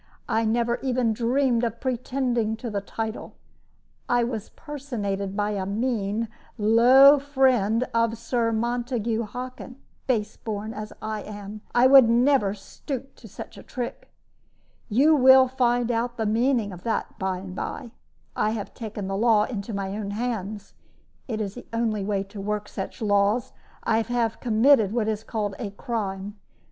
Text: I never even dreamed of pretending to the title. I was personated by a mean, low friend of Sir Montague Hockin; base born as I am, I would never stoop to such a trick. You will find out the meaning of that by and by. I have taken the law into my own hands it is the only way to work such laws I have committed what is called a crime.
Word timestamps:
I 0.27 0.45
never 0.45 0.77
even 0.81 1.13
dreamed 1.13 1.63
of 1.63 1.79
pretending 1.79 2.55
to 2.57 2.71
the 2.71 2.81
title. 2.81 3.35
I 4.09 4.23
was 4.23 4.49
personated 4.49 5.37
by 5.37 5.51
a 5.51 5.67
mean, 5.67 6.27
low 6.57 7.19
friend 7.19 7.83
of 7.93 8.17
Sir 8.17 8.51
Montague 8.51 9.21
Hockin; 9.21 9.75
base 10.07 10.37
born 10.37 10.73
as 10.73 10.91
I 11.03 11.21
am, 11.21 11.61
I 11.75 11.85
would 11.85 12.09
never 12.09 12.55
stoop 12.55 13.13
to 13.17 13.27
such 13.27 13.59
a 13.59 13.61
trick. 13.61 14.11
You 14.89 15.15
will 15.15 15.47
find 15.47 15.91
out 15.91 16.17
the 16.17 16.25
meaning 16.25 16.71
of 16.73 16.81
that 16.81 17.19
by 17.19 17.37
and 17.37 17.53
by. 17.53 17.91
I 18.35 18.49
have 18.57 18.73
taken 18.73 19.05
the 19.07 19.15
law 19.15 19.43
into 19.43 19.71
my 19.71 19.95
own 19.95 20.09
hands 20.09 20.73
it 21.27 21.39
is 21.39 21.53
the 21.53 21.67
only 21.71 22.03
way 22.03 22.23
to 22.23 22.41
work 22.41 22.67
such 22.67 23.03
laws 23.03 23.53
I 23.83 24.01
have 24.01 24.39
committed 24.39 24.93
what 24.93 25.07
is 25.07 25.23
called 25.23 25.53
a 25.59 25.69
crime. 25.69 26.39